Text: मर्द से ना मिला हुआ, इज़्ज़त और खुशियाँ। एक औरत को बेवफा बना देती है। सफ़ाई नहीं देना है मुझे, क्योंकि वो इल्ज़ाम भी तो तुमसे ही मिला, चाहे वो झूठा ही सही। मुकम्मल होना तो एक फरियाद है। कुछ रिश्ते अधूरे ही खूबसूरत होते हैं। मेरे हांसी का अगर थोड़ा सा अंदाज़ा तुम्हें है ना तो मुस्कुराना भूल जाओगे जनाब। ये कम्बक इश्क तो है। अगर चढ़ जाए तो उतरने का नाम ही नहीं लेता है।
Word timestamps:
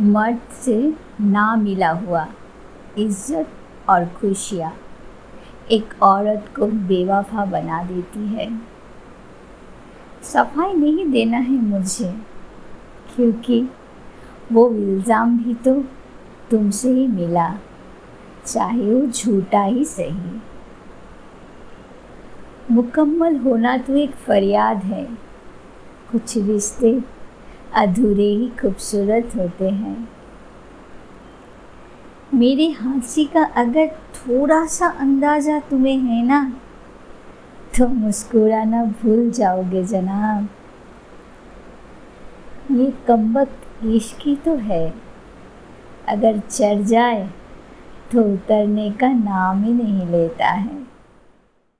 मर्द 0.00 0.40
से 0.54 0.76
ना 1.22 1.54
मिला 1.56 1.90
हुआ, 1.90 2.26
इज़्ज़त 2.98 3.88
और 3.88 4.04
खुशियाँ। 4.16 4.72
एक 5.70 5.94
औरत 6.02 6.48
को 6.56 6.66
बेवफा 6.66 7.44
बना 7.44 7.82
देती 7.82 8.26
है। 8.26 8.48
सफ़ाई 10.24 10.72
नहीं 10.74 11.06
देना 11.06 11.38
है 11.38 11.60
मुझे, 11.62 12.12
क्योंकि 13.14 13.62
वो 14.52 14.68
इल्ज़ाम 14.70 15.36
भी 15.38 15.54
तो 15.54 15.74
तुमसे 16.50 16.90
ही 16.90 17.06
मिला, 17.08 17.48
चाहे 18.46 18.94
वो 18.94 19.06
झूठा 19.06 19.62
ही 19.62 19.84
सही। 19.84 20.40
मुकम्मल 22.70 23.36
होना 23.36 23.76
तो 23.78 23.96
एक 23.96 24.14
फरियाद 24.16 24.82
है। 24.84 25.04
कुछ 26.12 26.36
रिश्ते 26.38 26.92
अधूरे 27.76 28.28
ही 28.28 28.48
खूबसूरत 28.60 29.32
होते 29.36 29.68
हैं। 29.70 30.08
मेरे 32.34 32.68
हांसी 32.72 33.24
का 33.26 33.44
अगर 33.56 33.86
थोड़ा 34.14 34.64
सा 34.66 34.86
अंदाज़ा 35.00 35.58
तुम्हें 35.60 35.98
है 35.98 36.24
ना 36.26 36.40
तो 37.78 37.86
मुस्कुराना 37.88 38.84
भूल 39.02 39.30
जाओगे 39.30 39.82
जनाब। 39.84 40.48
ये 42.72 42.92
कम्बक 43.08 43.84
इश्क 43.86 44.26
तो 44.44 44.56
है। 44.58 44.92
अगर 46.08 46.38
चढ़ 46.40 46.82
जाए 46.84 47.28
तो 48.12 48.22
उतरने 48.24 48.90
का 48.92 49.08
नाम 49.08 49.62
ही 49.64 49.72
नहीं 49.72 50.06
लेता 50.06 50.48
है। 50.48 50.85